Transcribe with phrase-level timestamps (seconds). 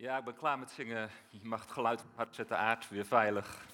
[0.00, 1.10] Ja, ik ben klaar met zingen.
[1.30, 3.64] Je mag het geluid hard zetten, aard, weer veilig.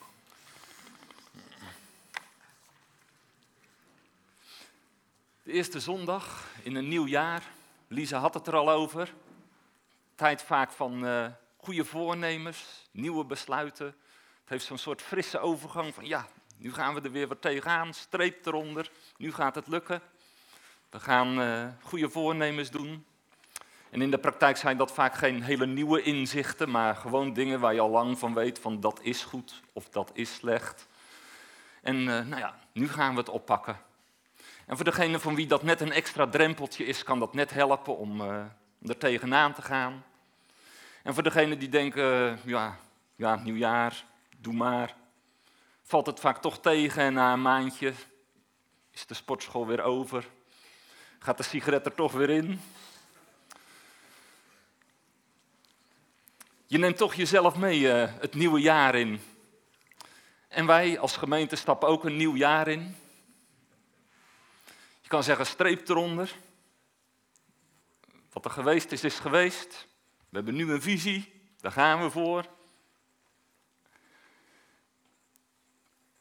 [5.42, 7.42] De eerste zondag in een nieuw jaar.
[7.88, 9.14] Lisa had het er al over.
[10.14, 11.26] Tijd vaak van uh,
[11.56, 13.86] goede voornemens, nieuwe besluiten.
[13.86, 17.94] Het heeft zo'n soort frisse overgang van ja, nu gaan we er weer wat tegenaan,
[17.94, 20.02] streep eronder, nu gaat het lukken.
[20.90, 23.06] We gaan uh, goede voornemens doen.
[23.90, 27.74] En in de praktijk zijn dat vaak geen hele nieuwe inzichten, maar gewoon dingen waar
[27.74, 30.86] je al lang van weet van dat is goed of dat is slecht.
[31.82, 33.80] En uh, nou ja, nu gaan we het oppakken.
[34.66, 37.96] En voor degene van wie dat net een extra drempeltje is, kan dat net helpen
[37.96, 38.44] om, uh,
[38.82, 40.04] om er tegenaan te gaan.
[41.02, 42.76] En voor degene die denken, ja,
[43.16, 44.04] ja, nieuwjaar,
[44.36, 44.94] doe maar.
[45.82, 47.92] Valt het vaak toch tegen en na een maandje
[48.90, 50.28] is de sportschool weer over.
[51.18, 52.60] Gaat de sigaret er toch weer in.
[56.68, 59.20] Je neemt toch jezelf mee uh, het nieuwe jaar in.
[60.48, 62.96] En wij als gemeente stappen ook een nieuw jaar in.
[65.00, 66.34] Je kan zeggen streep eronder.
[68.32, 69.86] Wat er geweest is, is geweest.
[70.28, 72.46] We hebben nu een visie, daar gaan we voor.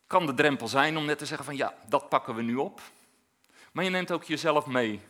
[0.07, 2.81] Kan de drempel zijn om net te zeggen van ja, dat pakken we nu op.
[3.71, 5.01] Maar je neemt ook jezelf mee.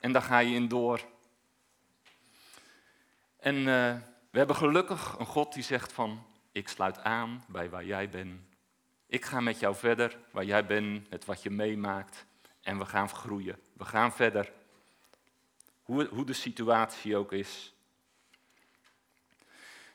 [0.00, 1.00] En daar ga je in door.
[3.38, 3.94] En uh,
[4.30, 8.40] we hebben gelukkig een God die zegt van ik sluit aan bij waar jij bent.
[9.06, 12.26] Ik ga met jou verder waar jij bent, met wat je meemaakt.
[12.60, 13.58] En we gaan groeien.
[13.72, 14.52] We gaan verder.
[15.82, 17.74] Hoe, hoe de situatie ook is.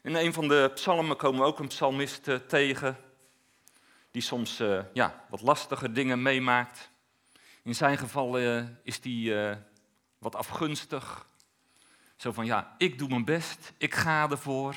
[0.01, 2.97] In een van de psalmen komen we ook een psalmist uh, tegen,
[4.11, 6.89] die soms uh, ja, wat lastige dingen meemaakt.
[7.63, 9.35] In zijn geval uh, is die
[10.17, 11.27] wat afgunstig.
[12.23, 14.75] Zo van, ja, ik doe mijn best, ik ga ervoor,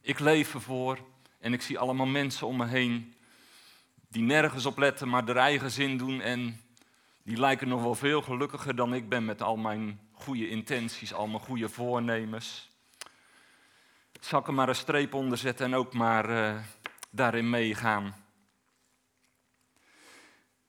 [0.00, 0.98] ik leef ervoor.
[1.38, 3.14] En ik zie allemaal mensen om me heen
[4.08, 6.20] die nergens op letten, maar er eigen zin doen.
[6.20, 6.60] En
[7.22, 11.26] die lijken nog wel veel gelukkiger dan ik ben met al mijn goede intenties, al
[11.26, 12.70] mijn goede voornemens
[14.24, 16.62] zal ik er maar een streep onder zetten en ook maar uh,
[17.10, 18.14] daarin meegaan.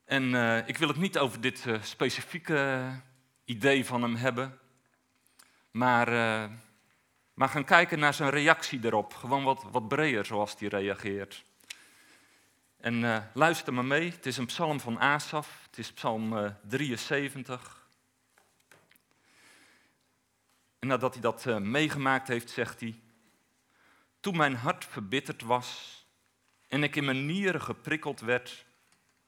[0.05, 2.89] En uh, ik wil het niet over dit uh, specifieke
[3.45, 4.59] idee van hem hebben,
[5.73, 6.07] maar,
[7.33, 9.13] maar gaan kijken naar zijn reactie erop.
[9.13, 11.43] Gewoon wat, wat breder zoals hij reageert.
[12.77, 17.87] En luister maar mee, het is een psalm van Asaf, het is psalm 73.
[20.79, 22.99] En nadat hij dat meegemaakt heeft, zegt hij,
[24.19, 26.01] toen mijn hart verbitterd was
[26.67, 28.65] en ik in mijn nieren geprikkeld werd,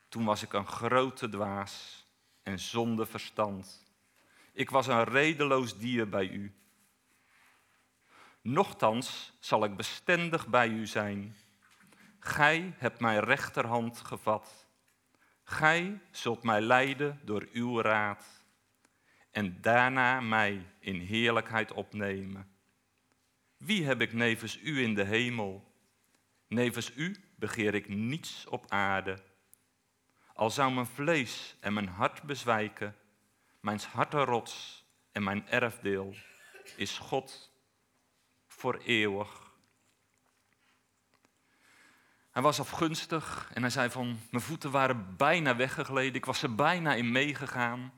[0.10, 2.06] toen was ik een grote dwaas
[2.44, 3.85] en zonder verstand.
[4.56, 6.54] Ik was een redeloos dier bij u.
[8.42, 11.36] Nochtans zal ik bestendig bij u zijn.
[12.20, 14.68] Gij hebt mijn rechterhand gevat.
[15.44, 18.44] Gij zult mij leiden door uw raad
[19.32, 22.50] en daarna mij in heerlijkheid opnemen.
[23.58, 25.74] Wie heb ik nevens u in de hemel?
[26.48, 29.24] Nevens u begeer ik niets op aarde.
[30.34, 32.96] Al zou mijn vlees en mijn hart bezwijken,
[33.66, 36.16] mijn hartenrots en mijn erfdeel
[36.76, 37.52] is God
[38.48, 39.52] voor eeuwig.
[42.32, 46.56] Hij was afgunstig en hij zei van, mijn voeten waren bijna weggegleden, ik was er
[46.56, 47.94] bijna in meegegaan,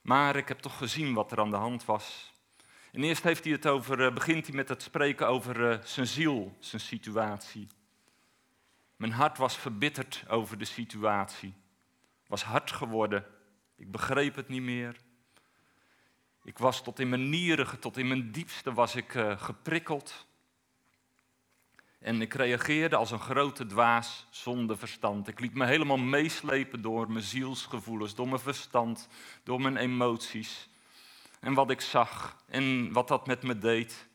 [0.00, 2.32] maar ik heb toch gezien wat er aan de hand was.
[2.92, 6.06] En eerst heeft hij het over, eh, begint hij met het spreken over uh, zijn
[6.06, 7.68] ziel, zijn situatie.
[8.96, 11.54] Mijn hart was verbitterd over de situatie.
[12.26, 13.35] Was hard geworden.
[13.76, 14.96] Ik begreep het niet meer.
[16.44, 20.26] Ik was tot in mijn nieren, tot in mijn diepste was ik uh, geprikkeld.
[21.98, 25.28] En ik reageerde als een grote dwaas zonder verstand.
[25.28, 29.08] Ik liet me helemaal meeslepen door mijn zielsgevoelens, door mijn verstand,
[29.42, 30.68] door mijn emoties
[31.40, 34.08] en wat ik zag en wat dat met me deed.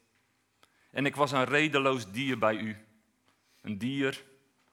[0.92, 2.78] En ik was een redeloos dier bij u.
[3.62, 4.24] Een dier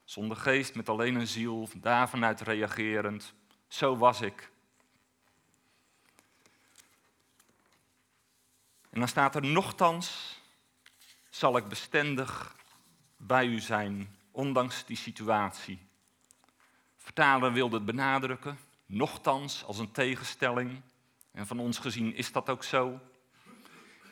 [0.05, 3.35] zonder geest, met alleen een ziel, daar vanuit reagerend.
[3.67, 4.51] Zo was ik.
[8.99, 10.39] En dan staat er nochtans
[11.31, 12.57] zal ik bestendig
[13.17, 15.89] bij u zijn, ondanks die situatie.
[16.97, 20.83] Vertaler wilde het benadrukken, nochtans als een tegenstelling.
[21.33, 23.01] En van ons gezien is dat ook zo.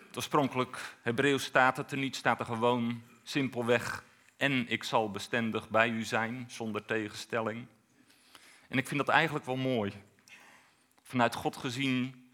[0.06, 4.04] Het oorspronkelijk Hebreeuws staat het er niet, staat er gewoon simpelweg
[4.36, 7.66] en ik zal bestendig bij u zijn, zonder tegenstelling.
[8.68, 9.92] En ik vind dat eigenlijk wel mooi.
[11.02, 12.24] Vanuit God gezien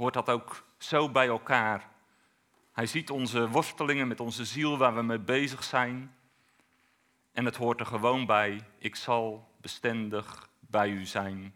[0.00, 1.88] hoort dat ook zo bij elkaar.
[2.72, 6.14] Hij ziet onze worstelingen met onze ziel waar we mee bezig zijn.
[7.32, 8.60] En het hoort er gewoon bij.
[8.78, 11.54] Ik zal bestendig bij u zijn.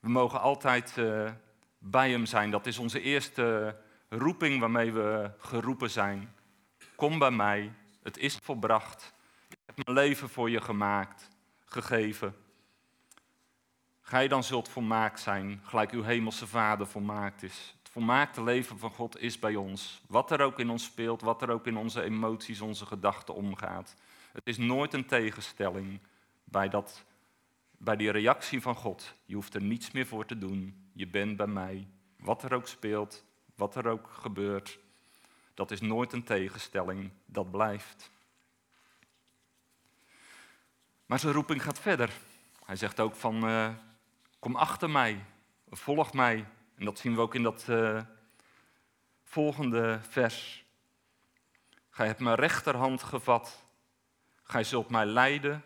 [0.00, 1.30] We mogen altijd uh,
[1.78, 2.50] bij hem zijn.
[2.50, 3.76] Dat is onze eerste
[4.08, 6.34] roeping waarmee we geroepen zijn.
[6.94, 7.72] Kom bij mij.
[8.02, 9.14] Het is volbracht.
[9.48, 11.28] Ik heb mijn leven voor je gemaakt,
[11.64, 12.36] gegeven.
[14.08, 17.74] Gij dan zult volmaakt zijn, gelijk uw hemelse Vader volmaakt is.
[17.78, 20.02] Het volmaakte leven van God is bij ons.
[20.06, 23.94] Wat er ook in ons speelt, wat er ook in onze emoties, onze gedachten omgaat.
[24.32, 26.00] Het is nooit een tegenstelling
[26.44, 27.04] bij, dat,
[27.70, 29.14] bij die reactie van God.
[29.24, 30.90] Je hoeft er niets meer voor te doen.
[30.92, 31.88] Je bent bij mij.
[32.16, 34.78] Wat er ook speelt, wat er ook gebeurt,
[35.54, 37.10] dat is nooit een tegenstelling.
[37.26, 38.10] Dat blijft.
[41.06, 42.12] Maar zijn roeping gaat verder.
[42.64, 43.68] Hij zegt ook van, uh,
[44.38, 45.24] kom achter mij,
[45.70, 46.46] volg mij.
[46.74, 48.00] En dat zien we ook in dat uh,
[49.22, 50.64] volgende vers.
[51.90, 53.64] Gij hebt mijn rechterhand gevat.
[54.42, 55.64] Gij zult mij leiden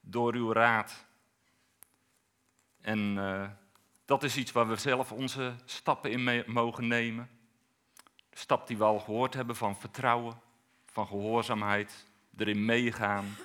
[0.00, 1.06] door uw raad.
[2.80, 3.48] En uh,
[4.04, 7.30] dat is iets waar we zelf onze stappen in mogen nemen.
[8.30, 10.40] De stap die we al gehoord hebben van vertrouwen,
[10.84, 12.06] van gehoorzaamheid,
[12.36, 13.36] erin meegaan.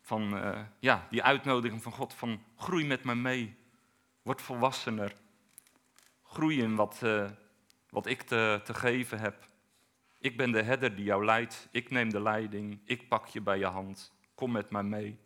[0.00, 3.56] Van uh, ja, die uitnodiging van God van groei met me mee.
[4.24, 5.12] Word volwassener.
[6.22, 7.30] Groei in wat, uh,
[7.90, 9.48] wat ik te, te geven heb.
[10.18, 11.68] Ik ben de herder die jou leidt.
[11.70, 12.80] Ik neem de leiding.
[12.84, 14.12] Ik pak je bij je hand.
[14.34, 15.18] Kom met mij mee.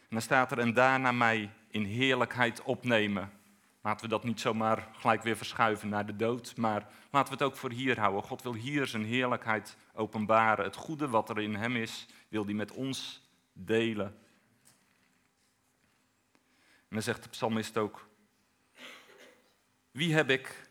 [0.00, 3.32] En dan staat er, en daarna mij in heerlijkheid opnemen.
[3.82, 7.52] Laten we dat niet zomaar gelijk weer verschuiven naar de dood, maar laten we het
[7.52, 8.22] ook voor hier houden.
[8.22, 10.64] God wil hier zijn heerlijkheid openbaren.
[10.64, 14.18] Het goede wat er in hem is, wil hij met ons delen.
[16.88, 18.08] En dan zegt de psalmist ook,
[19.90, 20.70] wie heb ik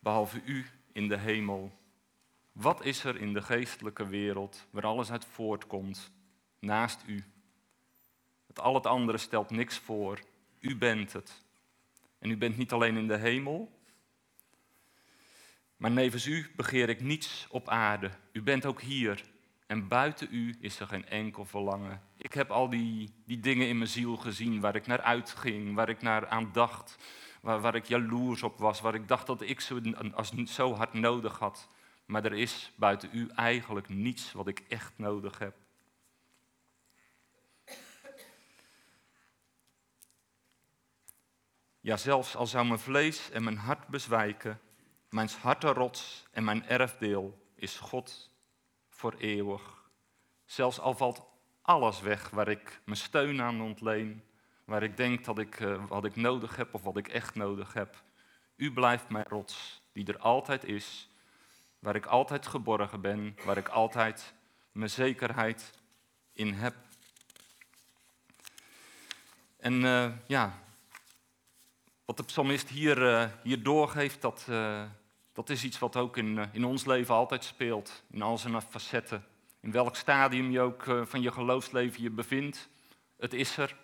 [0.00, 1.78] behalve u in de hemel?
[2.52, 6.10] Wat is er in de geestelijke wereld waar alles uit voortkomt
[6.58, 7.24] naast u?
[8.46, 10.20] Het al het andere stelt niks voor.
[10.60, 11.44] U bent het.
[12.18, 13.76] En u bent niet alleen in de hemel,
[15.76, 18.10] maar nevens u begeer ik niets op aarde.
[18.32, 19.24] U bent ook hier.
[19.66, 22.02] En buiten u is er geen enkel verlangen.
[22.16, 25.88] Ik heb al die, die dingen in mijn ziel gezien waar ik naar uitging, waar
[25.88, 26.96] ik naar aan dacht,
[27.40, 29.80] waar, waar ik jaloers op was, waar ik dacht dat ik zo,
[30.44, 31.68] zo hard nodig had.
[32.04, 35.56] Maar er is buiten u eigenlijk niets wat ik echt nodig heb.
[41.80, 44.60] Ja, zelfs al zou mijn vlees en mijn hart bezwijken,
[45.10, 48.34] mijn hartenrots en mijn erfdeel is God
[48.96, 49.62] voor eeuwig.
[50.44, 51.22] Zelfs al valt
[51.62, 54.22] alles weg waar ik mijn steun aan ontleen,
[54.64, 57.72] waar ik denk dat ik uh, wat ik nodig heb of wat ik echt nodig
[57.72, 58.02] heb.
[58.56, 61.08] U blijft mijn rots, die er altijd is,
[61.78, 64.34] waar ik altijd geborgen ben, waar ik altijd
[64.72, 65.72] mijn zekerheid
[66.32, 66.74] in heb.
[69.56, 70.62] En uh, ja,
[72.04, 74.46] wat de psalmist hier, uh, hier doorgeeft, dat,
[75.36, 78.02] dat is iets wat ook in, uh, in ons leven altijd speelt.
[78.10, 79.24] In al zijn facetten.
[79.60, 82.68] In welk stadium je ook van je geloofsleven je bevindt.
[83.18, 83.76] Het is er.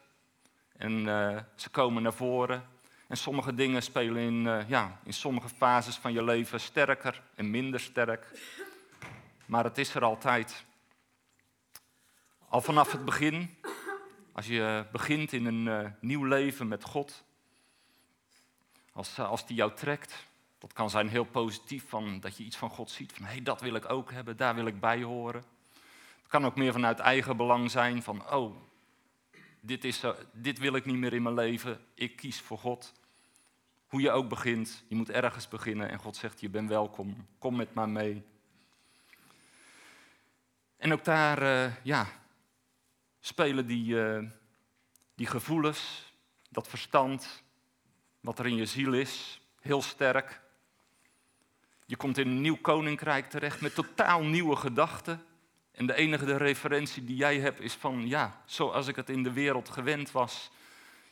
[0.76, 1.04] En
[1.56, 2.68] ze komen naar voren.
[3.08, 7.80] En sommige dingen spelen in, ja, in sommige fases van je leven sterker en minder
[7.80, 8.26] sterk.
[9.46, 10.64] Maar het is er altijd.
[12.48, 13.56] Al vanaf het begin,
[14.32, 17.24] als je begint in een nieuw leven met God,
[18.92, 20.26] als, eh, als die jou trekt,
[20.62, 23.42] dat kan zijn heel positief, van, dat je iets van God ziet, van hé, hey,
[23.42, 25.44] dat wil ik ook hebben, daar wil ik bij horen.
[26.22, 28.56] Het kan ook meer vanuit eigen belang zijn, van oh,
[29.60, 30.02] dit, is,
[30.32, 32.92] dit wil ik niet meer in mijn leven, ik kies voor God.
[33.86, 37.56] Hoe je ook begint, je moet ergens beginnen en God zegt, je bent welkom, kom
[37.56, 38.24] met mij mee.
[40.76, 42.06] En ook daar, uh, ja,
[43.20, 44.28] spelen die, uh,
[45.14, 46.12] die gevoelens,
[46.48, 47.42] dat verstand,
[48.20, 50.41] wat er in je ziel is, heel sterk.
[51.86, 55.22] Je komt in een nieuw koninkrijk terecht met totaal nieuwe gedachten.
[55.72, 59.32] En de enige referentie die jij hebt is van, ja, zoals ik het in de
[59.32, 60.50] wereld gewend was.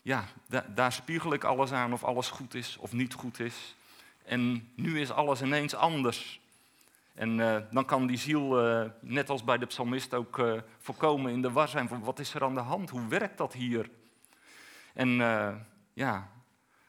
[0.02, 0.24] Ja,
[0.74, 3.74] daar spiegel ik alles aan of alles goed is of niet goed is.
[4.24, 6.40] En nu is alles ineens anders.
[7.14, 11.32] En uh, dan kan die ziel, uh, net als bij de psalmist, ook uh, voorkomen
[11.32, 12.90] in de war zijn van wat is er aan de hand?
[12.90, 13.90] Hoe werkt dat hier?
[14.94, 15.08] En
[15.92, 16.30] ja,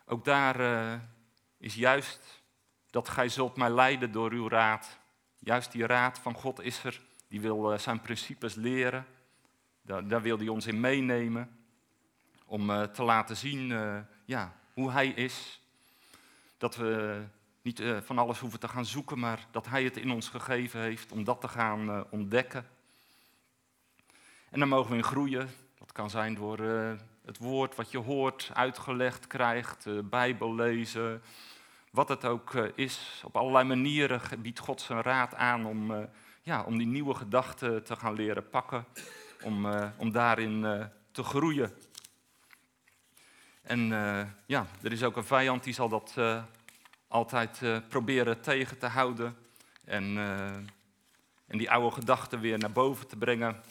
[0.05, 0.99] ook daar
[1.57, 2.40] is juist
[2.91, 4.99] dat gij zult mij leiden door uw raad.
[5.39, 9.05] Juist die raad van God is er, die wil uh, zijn principes leren.
[9.81, 11.57] Daar, wil hij ons in meenemen.
[12.45, 13.67] Om uh, te laten zien
[14.25, 15.61] ja, hoe hij is.
[16.57, 17.23] Dat we
[17.61, 20.81] niet eh, van alles hoeven te gaan zoeken, maar dat Hij het in ons gegeven
[20.81, 22.67] heeft om dat te gaan eh, ontdekken.
[24.49, 25.49] En dan mogen we in groeien.
[25.77, 26.91] Dat kan zijn door eh,
[27.25, 31.21] het woord wat je hoort, uitgelegd krijgt, Bijbel lezen,
[31.91, 33.21] wat het ook is.
[33.25, 36.09] Op allerlei manieren biedt God zijn raad aan om,
[36.41, 38.85] ja, om die nieuwe gedachten te gaan leren pakken,
[39.43, 39.67] om,
[39.97, 41.73] om daarin te groeien.
[43.61, 43.79] En
[44.45, 46.15] ja, er is ook een vijand die zal dat
[47.07, 49.37] altijd proberen tegen te houden
[49.85, 50.17] en,
[51.47, 53.61] en die oude gedachten weer naar boven te brengen.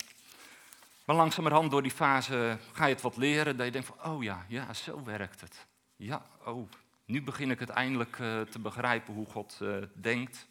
[1.05, 4.23] Maar langzamerhand door die fase ga je het wat leren, dat je denkt van, oh
[4.23, 5.67] ja, ja, zo werkt het.
[5.97, 6.71] Ja, oh,
[7.11, 9.61] nu begin ik het eindelijk uh, te begrijpen hoe God
[9.95, 10.49] denkt.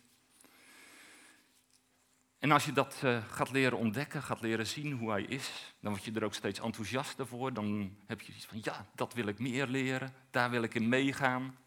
[2.39, 6.03] En als je dat gaat leren ontdekken, gaat leren zien hoe hij is, dan word
[6.03, 7.53] je er ook steeds enthousiaster voor.
[7.53, 10.89] Dan heb je iets van, ja, dat wil ik meer leren, daar wil ik in
[10.89, 11.57] meegaan.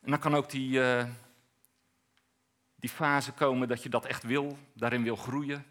[0.00, 0.80] En dan kan ook die,
[2.74, 5.64] die fase komen dat je dat echt wil, daarin wil groeien.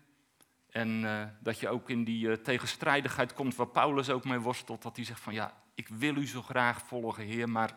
[0.69, 1.01] En
[1.39, 4.81] dat je ook in die tegenstrijdigheid komt waar Paulus ook mee worstelt.
[4.81, 7.75] Dat hij zegt van ja, ik wil u zo graag volgen, Heer, maar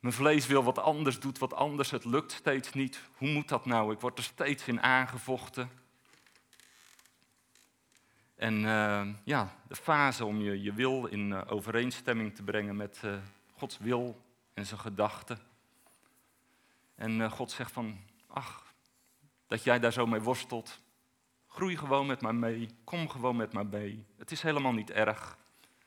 [0.00, 3.00] mijn vlees wil wat anders, doet wat anders, het lukt steeds niet.
[3.16, 3.92] Hoe moet dat nou?
[3.92, 5.70] Ik word er steeds in aangevochten.
[8.34, 8.60] En
[9.24, 13.00] ja, de fase om je, je wil in overeenstemming te brengen met
[13.52, 14.22] Gods wil
[14.54, 15.38] en zijn gedachten.
[16.94, 18.74] En God zegt van, ach,
[19.46, 20.80] dat jij daar zo mee worstelt.
[21.46, 24.06] Groei gewoon met mij mee, kom gewoon met mij mee.
[24.16, 25.40] Het is helemaal niet erg.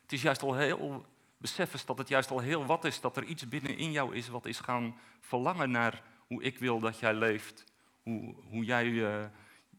[0.05, 1.05] Het is juist al heel,
[1.37, 4.45] besef dat het juist al heel wat is, dat er iets binnenin jou is wat
[4.45, 7.63] is gaan verlangen naar hoe ik wil dat jij leeft.
[8.03, 9.25] Hoe, hoe jij uh,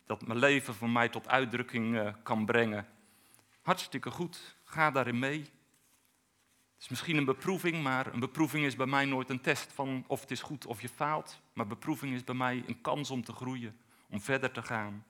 [0.06, 2.86] dat mijn leven voor mij tot uitdrukking uh, kan brengen.
[3.62, 5.38] Hartstikke goed, ga daarin mee.
[5.40, 10.04] Het is misschien een beproeving, maar een beproeving is bij mij nooit een test van
[10.06, 11.40] of het is goed of je faalt.
[11.52, 13.76] Maar beproeving is bij mij een kans om te groeien,
[14.10, 15.04] om verder te gaan.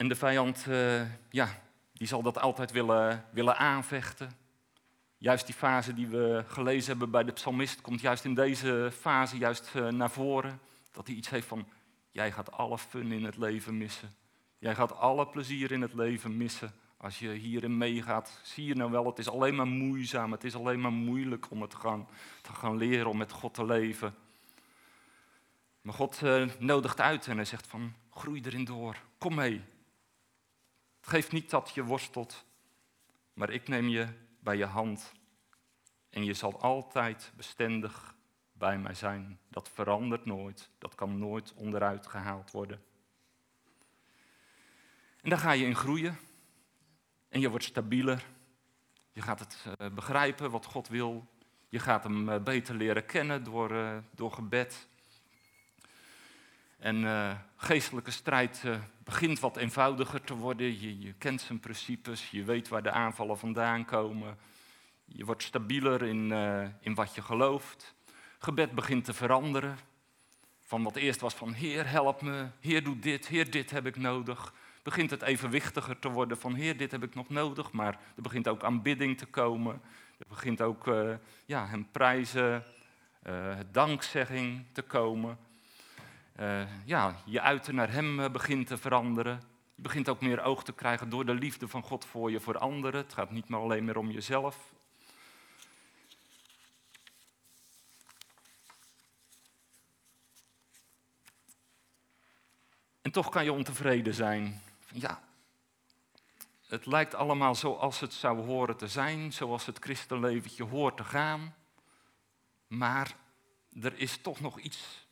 [0.00, 4.30] En de vijand, uh, ja, die zal dat altijd willen, willen aanvechten.
[5.18, 9.38] Juist die fase die we gelezen hebben bij de psalmist komt juist in deze fase
[9.38, 10.60] juist uh, naar voren.
[10.92, 11.68] Dat hij iets heeft van,
[12.10, 14.10] jij gaat alle fun in het leven missen.
[14.58, 18.40] Jij gaat alle plezier in het leven missen als je hierin meegaat.
[18.42, 21.60] Zie je nou wel, het is alleen maar moeizaam, het is alleen maar moeilijk om
[21.60, 22.08] het te gaan,
[22.42, 24.14] te gaan leren, om met God te leven.
[25.80, 29.62] Maar God uh, nodigt uit en hij zegt van, groei erin door, kom mee.
[31.10, 32.44] Het geeft niet dat je worstelt,
[33.32, 35.12] maar ik neem je bij je hand
[36.10, 38.14] en je zal altijd bestendig
[38.52, 39.38] bij mij zijn.
[39.48, 42.82] Dat verandert nooit, dat kan nooit onderuit gehaald worden.
[45.20, 46.18] En daar ga je in groeien.
[47.28, 48.26] En je wordt stabieler.
[49.12, 51.26] Je gaat het uh, begrijpen wat God wil.
[51.68, 54.88] Je gaat hem uh, beter leren kennen door, uh, door gebed.
[56.80, 57.04] En
[57.56, 58.64] geestelijke strijd
[59.04, 60.80] begint wat eenvoudiger te worden.
[61.00, 64.38] Je, kent zijn principes, je weet waar de aanvallen vandaan komen.
[65.04, 66.32] Je wordt stabieler in,
[66.80, 67.94] in wat je gelooft.
[68.38, 69.78] Gebed begint te veranderen.
[70.60, 73.96] Van wat eerst was van Heer, help me, Heer, doe dit, Heer, dit heb ik
[73.96, 78.22] nodig begint het evenwichtiger te worden van Heer, dit heb ik nog nodig, maar er
[78.22, 79.80] begint ook aanbidding te komen.
[80.18, 80.90] Er begint ook
[81.46, 82.64] ja, hem prijzen,
[83.70, 85.38] dankzegging te komen.
[86.36, 89.42] Uh, ja, je uiten naar hem begint te veranderen.
[89.74, 92.58] Je begint ook meer oog te krijgen door de liefde van God voor je, voor
[92.58, 93.00] anderen.
[93.00, 94.74] Het gaat niet meer alleen meer om jezelf.
[103.02, 105.22] En toch kan je ontevreden zijn ja,
[106.66, 111.54] het lijkt allemaal zoals het zou horen te zijn, zoals het christenleventje hoort te gaan.
[112.66, 113.16] Maar
[113.80, 115.08] er is toch nog iets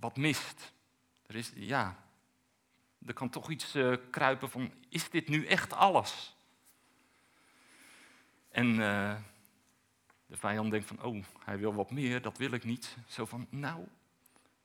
[0.00, 0.72] wat mist.
[1.26, 1.96] Er is, ja,
[3.06, 6.36] er kan toch iets uh, kruipen van, is dit nu echt alles?
[8.48, 9.16] En uh,
[10.26, 12.96] de vijand denkt van, oh, hij wil wat meer, dat wil ik niet.
[13.06, 13.86] Zo van, nou,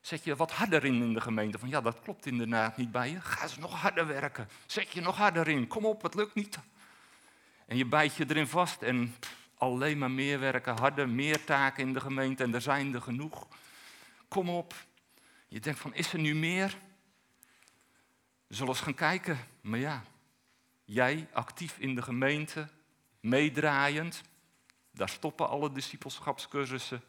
[0.06, 1.60] Zet je wat harder in in de gemeente.
[1.60, 3.22] Van ja, dat klopt inderdaad niet bij je.
[3.22, 4.50] Ga eens nog harder werken.
[4.66, 5.68] Zet je nog harder in.
[5.68, 6.60] Kom op, het lukt niet.
[7.66, 9.16] En je bijt je erin vast en
[9.58, 13.48] alleen maar meer werken, harder, meer taken in de gemeente en er zijn er genoeg.
[14.28, 14.74] Kom op.
[15.56, 16.78] Je denkt van, is er nu meer?
[18.48, 19.40] We zullen eens gaan kijken.
[19.62, 20.04] Maar ja,
[20.86, 22.68] jij actief in de gemeente,
[23.20, 24.22] meedraaiend,
[24.92, 27.02] daar stoppen alle discipelschapscursussen.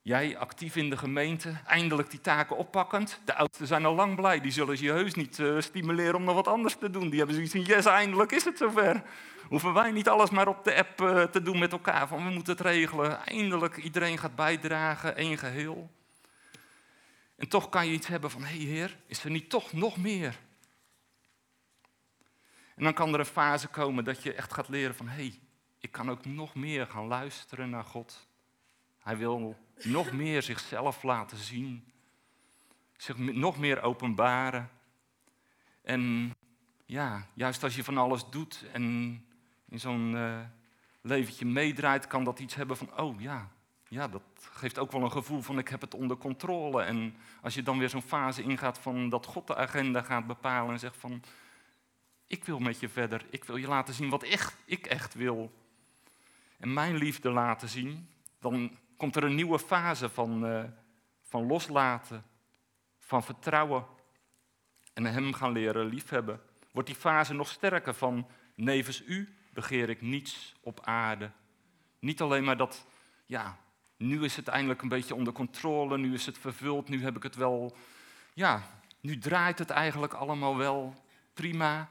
[0.00, 3.20] Jij actief in de gemeente, eindelijk die taken oppakkend.
[3.24, 6.34] De oudsten zijn al lang blij, die zullen je heus niet uh, stimuleren om nog
[6.34, 7.08] wat anders te doen.
[7.08, 9.02] Die hebben zoiets van, yes, eindelijk is het zover.
[9.48, 12.30] Hoeven wij niet alles maar op de app uh, te doen met elkaar, van we
[12.30, 13.26] moeten het regelen.
[13.26, 15.90] Eindelijk, iedereen gaat bijdragen, één geheel.
[17.42, 19.96] En toch kan je iets hebben van, hé hey heer, is er niet toch nog
[19.96, 20.38] meer?
[22.74, 25.40] En dan kan er een fase komen dat je echt gaat leren van, hé, hey,
[25.78, 28.26] ik kan ook nog meer gaan luisteren naar God.
[28.98, 31.92] Hij wil nog meer zichzelf laten zien,
[32.96, 34.70] zich nog meer openbaren.
[35.82, 36.34] En
[36.86, 38.82] ja, juist als je van alles doet en
[39.68, 40.40] in zo'n uh,
[41.00, 43.50] leventje meedraait, kan dat iets hebben van, oh ja,
[43.92, 44.22] ja, dat
[44.52, 46.82] geeft ook wel een gevoel van ik heb het onder controle.
[46.82, 50.72] En als je dan weer zo'n fase ingaat van dat God de agenda gaat bepalen
[50.72, 51.22] en zegt van,
[52.26, 55.52] ik wil met je verder, ik wil je laten zien wat echt, ik echt wil.
[56.58, 58.08] En mijn liefde laten zien,
[58.40, 60.64] dan komt er een nieuwe fase van, uh,
[61.22, 62.24] van loslaten,
[62.98, 63.86] van vertrouwen
[64.92, 66.40] en hem gaan leren liefhebben.
[66.70, 71.30] Wordt die fase nog sterker van nevens u begeer ik niets op aarde.
[71.98, 72.86] Niet alleen maar dat,
[73.26, 73.60] ja,
[74.06, 77.22] nu is het eindelijk een beetje onder controle, nu is het vervuld, nu heb ik
[77.22, 77.76] het wel,
[78.34, 78.62] ja,
[79.00, 80.94] nu draait het eigenlijk allemaal wel
[81.34, 81.90] prima.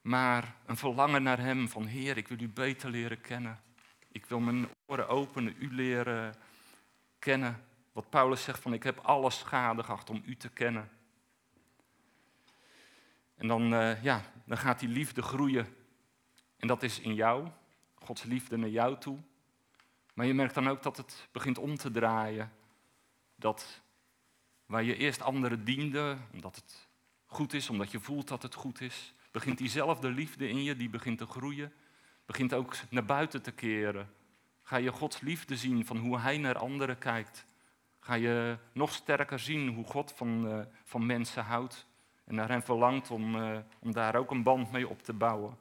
[0.00, 3.60] Maar een verlangen naar Hem van Heer, ik wil U beter leren kennen.
[4.12, 6.34] Ik wil mijn oren openen, U leren
[7.18, 7.64] kennen.
[7.92, 10.90] Wat Paulus zegt van ik heb alles schade gehad om U te kennen.
[13.36, 15.66] En dan, uh, ja, dan gaat die liefde groeien.
[16.56, 17.48] En dat is in jou,
[17.94, 19.18] Gods liefde naar jou toe.
[20.14, 22.52] Maar je merkt dan ook dat het begint om te draaien.
[23.36, 23.82] Dat
[24.66, 26.88] waar je eerst anderen diende, omdat het
[27.26, 30.88] goed is, omdat je voelt dat het goed is, begint diezelfde liefde in je, die
[30.88, 31.72] begint te groeien,
[32.26, 34.12] begint ook naar buiten te keren.
[34.62, 37.46] Ga je Gods liefde zien van hoe Hij naar anderen kijkt.
[38.00, 41.86] Ga je nog sterker zien hoe God van, uh, van mensen houdt
[42.24, 45.56] en naar hen verlangt om, uh, om daar ook een band mee op te bouwen.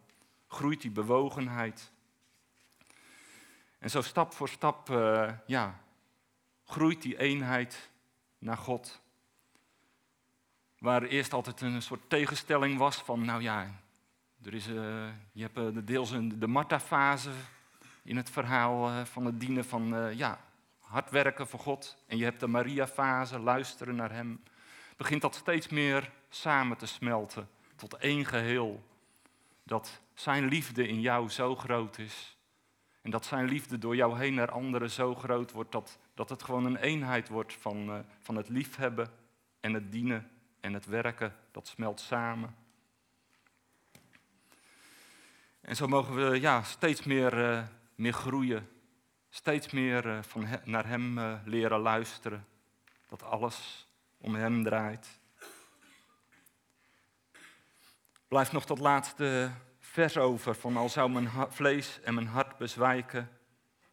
[0.48, 1.92] Groeit die bewogenheid.
[3.83, 5.79] En zo stap voor stap uh, ja,
[6.65, 7.89] groeit die eenheid
[8.38, 9.01] naar God.
[10.77, 13.79] Waar eerst altijd een soort tegenstelling was van, nou ja,
[14.43, 14.75] er is, uh,
[15.31, 17.29] je hebt uh, deels een, de Martha-fase
[18.03, 20.39] in het verhaal van het dienen van, ja,
[20.79, 21.97] hard werken voor God.
[22.08, 24.43] En je hebt de Maria-fase, luisteren naar Hem.
[24.97, 28.84] Begint dat steeds meer samen te smelten tot één geheel.
[29.63, 32.34] Dat Zijn liefde in jou zo groot is
[33.03, 36.43] en dat zijn liefde door jou heen naar anderen zo groot wordt dat, dat het
[36.43, 39.11] gewoon een eenheid wordt van, uh, van het liefhebben
[39.59, 41.35] en het dienen en het werken.
[41.51, 42.55] Dat smelt samen.
[45.61, 47.63] En zo mogen we ja, steeds meer, uh,
[47.95, 48.69] meer groeien.
[49.29, 52.47] Steeds meer uh, van naar Hem leren luisteren.
[53.07, 53.87] Dat alles
[54.17, 55.19] om Hem draait.
[58.27, 59.51] Blijft nog tot laatste
[59.93, 63.29] vers over van al zou mijn vlees en mijn hart bezwijken,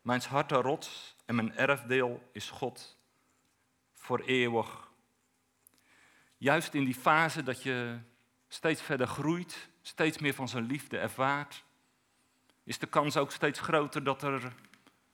[0.03, 2.99] mijn hart een rots en mijn erfdeel is God
[3.93, 4.91] voor eeuwig.
[6.37, 7.99] Juist in die fase dat je
[8.49, 11.65] steeds verder groeit, steeds meer van zijn liefde ervaart,
[12.65, 14.55] is de kans ook steeds groter dat er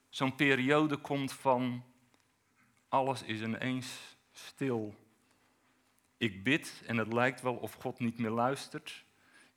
[0.09, 1.83] zo'n periode komt van
[2.89, 4.95] alles is ineens stil.
[6.17, 9.05] Ik bid en het lijkt wel of God niet meer luistert.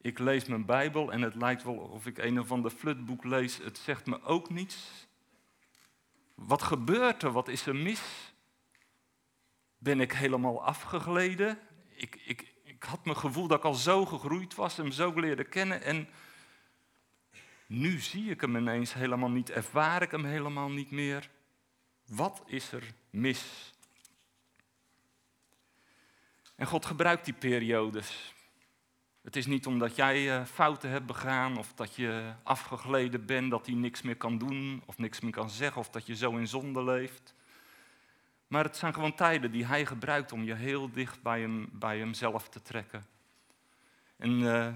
[0.01, 3.57] Ik lees mijn Bijbel en het lijkt wel of ik een of ander flutboek lees.
[3.57, 5.09] Het zegt me ook niets.
[6.35, 7.33] Wat gebeurt er?
[7.33, 8.33] Wat is er mis?
[9.79, 11.59] Ben ik helemaal afgegleden?
[11.89, 15.45] Ik, ik, ik had mijn gevoel dat ik al zo gegroeid was hem zo leerde
[15.45, 15.83] kennen.
[15.83, 16.09] En
[17.67, 21.31] nu zie ik hem ineens helemaal niet, ervaar ik hem helemaal niet meer.
[22.07, 23.73] Wat is er mis?
[26.57, 28.35] En God gebruikt die periodes.
[29.23, 33.67] Het is niet omdat jij eh, fouten hebt begaan of dat je afgegleden bent, dat
[33.67, 36.49] hij niks meer kan doen of niks meer kan zeggen of dat je zo in
[36.49, 37.35] zonde leeft.
[38.47, 41.99] Maar het zijn gewoon tijden die hij gebruikt om je heel dicht bij, hem, bij
[41.99, 43.07] hemzelf te trekken.
[44.17, 44.69] En uh,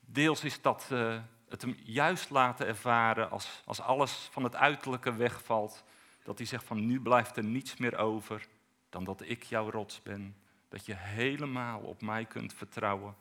[0.00, 5.14] deels is dat uh, het hem juist laten ervaren als, als alles van het uiterlijke
[5.14, 5.84] wegvalt.
[6.22, 8.46] Dat hij zegt van nu blijft er niets meer over
[8.90, 10.36] dan dat ik jouw rots ben.
[10.68, 13.14] Dat je helemaal op mij kunt vertrouwen.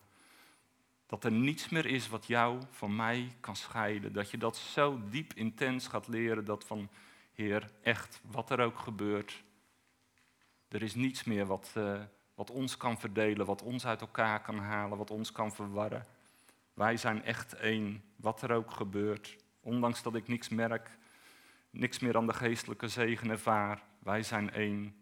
[1.12, 4.14] Dat er niets meer is wat jou van mij kan scheiden.
[4.14, 6.90] Dat je dat zo diep intens gaat leren dat van,
[7.34, 9.44] Heer, echt, wat er ook gebeurt,
[10.68, 12.02] er is niets meer wat, uh,
[12.36, 16.06] wat ons kan verdelen, wat ons uit elkaar kan halen, wat ons kan verwarren.
[16.74, 19.38] Wij zijn echt één, wat er ook gebeurt.
[19.62, 20.98] Ondanks dat ik niks merk,
[21.70, 23.84] niks meer aan de geestelijke zegen ervaar.
[24.00, 24.96] Wij zijn één.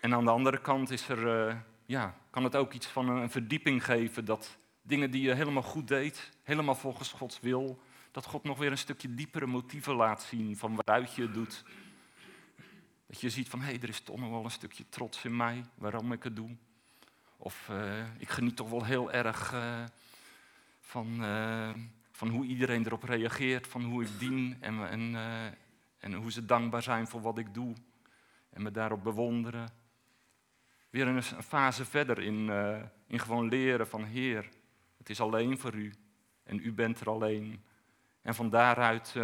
[0.00, 3.30] En aan de andere kant is er, uh, ja, kan het ook iets van een
[3.30, 8.44] verdieping geven dat dingen die je helemaal goed deed, helemaal volgens Gods wil, dat God
[8.44, 11.64] nog weer een stukje diepere motieven laat zien van waaruit je het doet.
[13.06, 15.36] Dat je ziet van, hé, hey, er is toch nog wel een stukje trots in
[15.36, 16.56] mij, waarom ik het doe.
[17.36, 19.84] Of uh, ik geniet toch wel heel erg uh,
[20.80, 21.70] van, uh,
[22.10, 25.14] van hoe iedereen erop reageert, van hoe ik dien en, en,
[25.98, 27.74] en hoe ze dankbaar zijn voor wat ik doe.
[28.50, 29.85] En me daarop bewonderen.
[30.96, 32.50] Weer een, fase verder in,
[33.06, 34.48] in gewoon leren van Heer,
[34.98, 35.92] het is alleen voor u
[36.42, 37.64] en u bent er alleen.
[38.22, 39.14] En van daaruit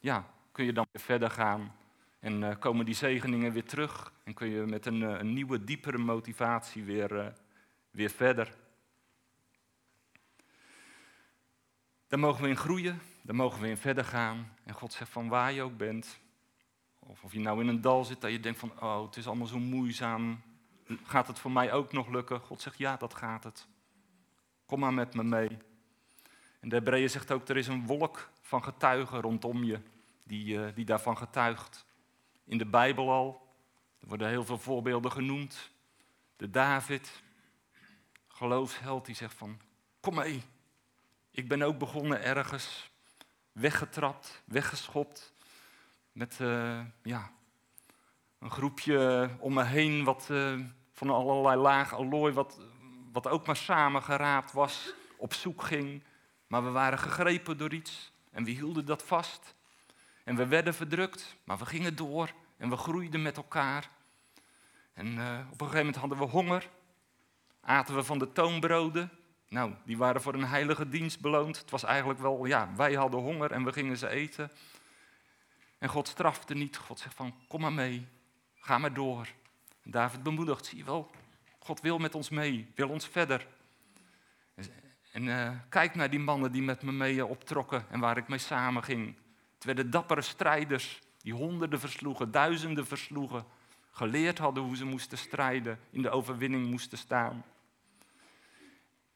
[0.00, 1.72] ja, kun je dan weer verder gaan
[2.20, 5.98] en uh, komen die zegeningen weer terug en kun je met een, een nieuwe, diepere
[5.98, 7.34] motivatie weer,
[7.90, 8.54] weer verder.
[12.08, 14.56] Daar mogen we in groeien, daar mogen we in verder gaan.
[14.64, 16.20] En God zegt van waar je ook bent,
[16.98, 19.26] of of je nou in een dal zit dat je denkt van oh het is
[19.26, 20.42] allemaal zo moeizaam,
[21.04, 22.40] gaat het voor mij ook nog lukken?
[22.40, 23.66] God zegt ja dat gaat het.
[24.66, 25.58] Kom maar met me mee.
[26.60, 29.80] En de Hebreeën zegt ook er is een wolk van getuigen rondom je
[30.22, 31.86] die, die daarvan getuigt
[32.44, 33.54] in de Bijbel al.
[34.00, 35.70] Er worden heel veel voorbeelden genoemd.
[36.36, 37.22] De David,
[38.28, 39.60] geloofsheld, die zegt van,
[40.00, 40.42] kom mee.
[41.30, 42.90] Ik ben ook begonnen ergens,
[43.52, 45.32] weggetrapt, weggeschopt.
[46.12, 47.30] Met uh, ja,
[48.38, 50.60] een groepje om me heen wat, uh,
[51.06, 52.60] van allerlei laag allooi, wat,
[53.12, 56.02] wat ook maar samengeraapt was, op zoek ging.
[56.46, 59.54] Maar we waren gegrepen door iets en we hielden dat vast.
[60.24, 63.90] En we werden verdrukt, maar we gingen door en we groeiden met elkaar.
[64.92, 66.68] En uh, op een gegeven moment hadden we honger.
[67.60, 69.10] Aten we van de toonbroden.
[69.48, 71.58] Nou, die waren voor een heilige dienst beloond.
[71.58, 74.52] Het was eigenlijk wel, ja, wij hadden honger en we gingen ze eten.
[75.78, 76.76] En God strafte niet.
[76.76, 78.08] God zegt van, kom maar mee.
[78.54, 79.28] Ga maar door.
[79.84, 81.10] David bemoedigt, zie je wel,
[81.58, 83.46] God wil met ons mee, wil ons verder.
[85.12, 88.38] En uh, kijk naar die mannen die met me mee optrokken en waar ik mee
[88.38, 89.16] samen ging.
[89.54, 93.44] Het werden dappere strijders die honderden versloegen, duizenden versloegen,
[93.90, 97.44] geleerd hadden hoe ze moesten strijden, in de overwinning moesten staan.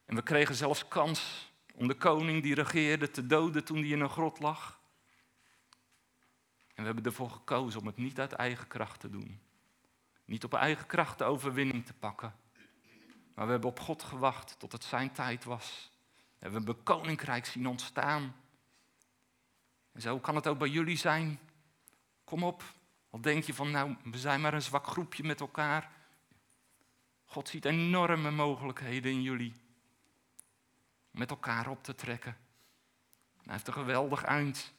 [0.04, 4.00] En we kregen zelfs kans om de koning die regeerde te doden toen hij in
[4.00, 4.80] een grot lag.
[6.74, 9.40] En we hebben ervoor gekozen om het niet uit eigen kracht te doen.
[10.26, 12.34] Niet op eigen kracht de overwinning te pakken.
[13.34, 15.90] Maar we hebben op God gewacht tot het zijn tijd was.
[16.38, 18.36] We hebben een koninkrijk zien ontstaan.
[19.92, 21.40] En zo kan het ook bij jullie zijn.
[22.24, 22.62] Kom op.
[23.10, 25.90] Al denk je van, nou, we zijn maar een zwak groepje met elkaar.
[27.24, 29.54] God ziet enorme mogelijkheden in jullie.
[31.10, 32.36] Met elkaar op te trekken.
[33.42, 34.72] hij heeft een geweldig eind.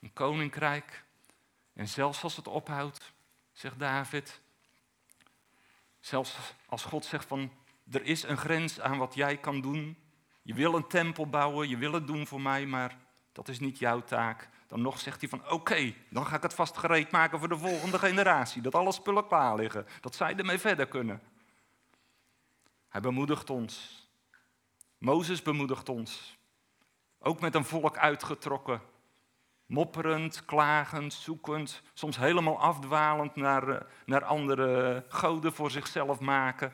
[0.00, 1.04] Een koninkrijk.
[1.72, 3.12] En zelfs als het ophoudt,
[3.52, 4.40] zegt David.
[6.02, 6.36] Zelfs
[6.66, 7.52] als God zegt van,
[7.90, 9.96] er is een grens aan wat jij kan doen.
[10.42, 12.96] Je wil een tempel bouwen, je wil het doen voor mij, maar
[13.32, 14.48] dat is niet jouw taak.
[14.66, 17.58] Dan nog zegt hij van oké, dan ga ik het vast gereed maken voor de
[17.58, 18.62] volgende generatie.
[18.62, 19.86] Dat alle spullen klaar liggen.
[20.00, 21.22] Dat zij ermee verder kunnen.
[22.88, 24.06] Hij bemoedigt ons.
[24.98, 26.38] Mozes bemoedigt ons.
[27.18, 28.80] Ook met een volk uitgetrokken.
[29.72, 31.82] Mopperend, klagend, zoekend.
[31.92, 36.72] Soms helemaal afdwalend naar, eh, naar andere goden voor zichzelf maken.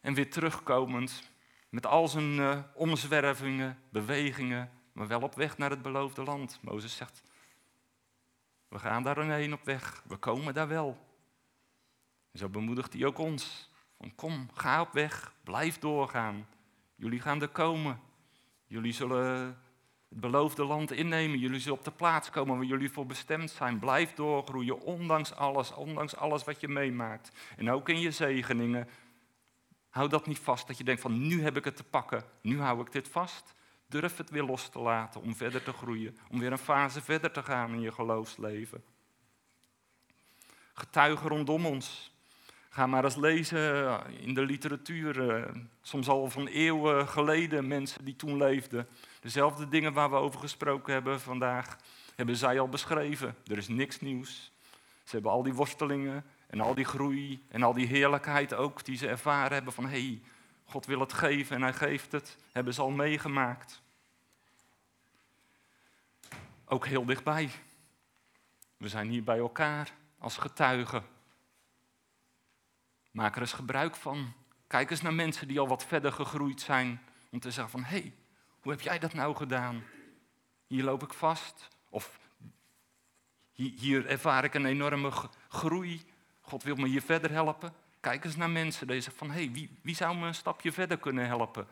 [0.00, 1.30] En weer terugkomend
[1.68, 6.58] met al zijn uh, omzwervingen, bewegingen, maar wel op weg naar het beloofde land.
[6.62, 7.22] Mozes zegt,
[8.68, 11.06] we gaan daar heen op weg, we komen daar wel.
[12.34, 13.70] Zo bemoedigt hij ook ons.
[14.14, 16.46] Kom, ga op weg, blijf doorgaan.
[16.96, 18.00] Jullie gaan er komen.
[18.66, 19.58] Jullie zullen
[20.08, 21.38] het beloofde land innemen.
[21.38, 23.78] Jullie zullen op de plaats komen waar jullie voor bestemd zijn.
[23.78, 27.30] Blijf doorgroeien, ondanks alles, ondanks alles wat je meemaakt.
[27.56, 28.88] En ook in je zegeningen.
[29.88, 32.60] Hou dat niet vast, dat je denkt van nu heb ik het te pakken, nu
[32.60, 33.54] hou ik dit vast.
[33.86, 37.30] Durf het weer los te laten om verder te groeien, om weer een fase verder
[37.30, 38.84] te gaan in je geloofsleven.
[40.72, 42.16] Getuigen rondom ons.
[42.68, 48.16] Ga maar eens lezen in de literatuur, eh, soms al van eeuwen geleden, mensen die
[48.16, 48.88] toen leefden.
[49.20, 51.76] Dezelfde dingen waar we over gesproken hebben vandaag,
[52.14, 53.36] hebben zij al beschreven.
[53.46, 54.52] Er is niks nieuws.
[55.04, 58.96] Ze hebben al die worstelingen en al die groei en al die heerlijkheid ook die
[58.96, 60.22] ze ervaren hebben van hé, hey,
[60.64, 63.82] God wil het geven en hij geeft het, hebben ze al meegemaakt.
[66.64, 67.50] Ook heel dichtbij.
[68.76, 71.04] We zijn hier bij elkaar als getuigen.
[73.10, 74.32] Maak er eens gebruik van.
[74.66, 77.00] Kijk eens naar mensen die al wat verder gegroeid zijn.
[77.30, 78.14] Om te zeggen van, hé, hey,
[78.60, 79.84] hoe heb jij dat nou gedaan?
[80.66, 81.68] Hier loop ik vast.
[81.88, 82.18] Of
[83.52, 85.10] hier ervaar ik een enorme
[85.48, 86.02] groei.
[86.40, 87.72] God wil me hier verder helpen.
[88.00, 90.72] Kijk eens naar mensen die zeggen van, hé, hey, wie, wie zou me een stapje
[90.72, 91.66] verder kunnen helpen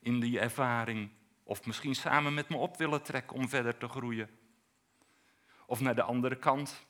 [0.00, 1.10] in die ervaring?
[1.42, 4.30] Of misschien samen met me op willen trekken om verder te groeien.
[5.66, 6.86] Of naar de andere kant,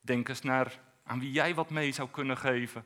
[0.00, 2.84] denk eens naar aan wie jij wat mee zou kunnen geven.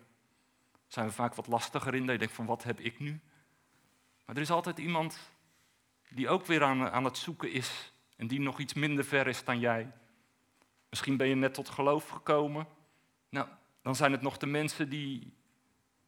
[0.87, 3.21] Zijn we vaak wat lastiger in, dat je denkt van, wat heb ik nu?
[4.25, 5.19] Maar er is altijd iemand
[6.17, 9.45] die ook weer aan, aan het zoeken is en die nog iets minder ver is
[9.45, 9.93] dan jij.
[10.89, 12.67] Misschien ben je net tot geloof gekomen.
[13.29, 13.49] Nou,
[13.83, 15.35] dan zijn het nog de mensen die,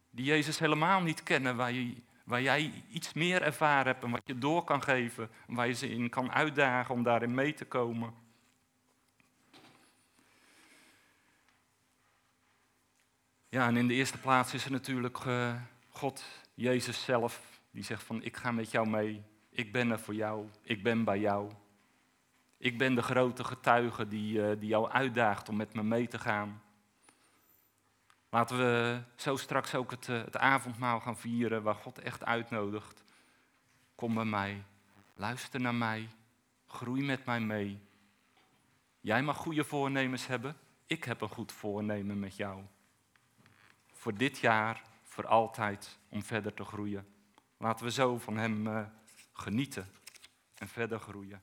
[0.09, 4.21] die Jezus helemaal niet kennen, waar, je, waar jij iets meer ervaren hebt en wat
[4.25, 8.13] je door kan geven, waar je ze in kan uitdagen om daarin mee te komen.
[13.49, 18.03] Ja, en in de eerste plaats is er natuurlijk uh, God, Jezus zelf, die zegt
[18.03, 19.23] van ik ga met jou mee,
[19.59, 21.51] ik ben er voor jou, ik ben bij jou.
[22.57, 26.19] Ik ben de grote getuige die, uh, die jou uitdaagt om met me mee te
[26.19, 26.61] gaan.
[28.29, 33.03] Laten we zo straks ook het, uh, het avondmaal gaan vieren waar God echt uitnodigt.
[33.95, 34.63] Kom bij mij,
[35.15, 36.09] luister naar mij,
[36.67, 37.79] groei met mij mee.
[38.99, 42.63] Jij mag goede voornemens hebben, ik heb een goed voornemen met jou.
[43.93, 47.07] Voor dit jaar, voor altijd, om verder te groeien.
[47.57, 48.85] Laten we zo van Hem uh,
[49.39, 49.91] genieten
[50.55, 51.41] en verder groeien.